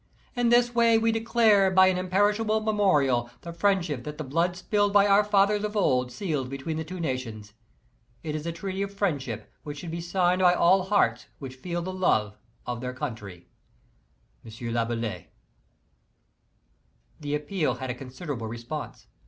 In 0.35 0.49
this 0.49 0.73
way 0.73 0.97
we 0.97 1.11
declare 1.11 1.69
by 1.69 1.85
an 1.85 1.97
imperishable 1.99 2.59
memorial 2.61 3.29
the 3.41 3.53
friendship 3.53 4.03
that 4.03 4.17
the 4.17 4.23
blood 4.23 4.57
spilled 4.57 4.91
by 4.93 5.05
our 5.05 5.23
fathers 5.23 5.63
of 5.63 5.77
old 5.77 6.11
sealed 6.11 6.49
between 6.49 6.77
the 6.77 6.83
two 6.83 6.99
nations. 6.99 7.53
It 8.23 8.33
is 8.33 8.47
a 8.47 8.51
treaty 8.51 8.81
of 8.81 8.91
friendship 8.91 9.53
which 9.61 9.77
should 9.77 9.91
be 9.91 10.01
signed 10.01 10.41
by 10.41 10.55
all 10.55 10.85
hearts 10.85 11.27
l^'hich 11.39 11.53
feel 11.53 11.83
the 11.83 11.93
love 11.93 12.35
of 12.65 12.81
their 12.81 12.93
country. 12.93 13.47
£. 14.45 14.73
Laboulaye. 14.73 15.27
The 17.19 17.35
appeal 17.35 17.75
had 17.75 17.91
a 17.91 17.93
considerable 17.93 18.47
response. 18.47 19.05